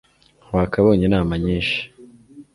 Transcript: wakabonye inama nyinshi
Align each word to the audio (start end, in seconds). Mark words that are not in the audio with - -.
wakabonye 0.55 1.03
inama 1.05 1.33
nyinshi 1.43 1.79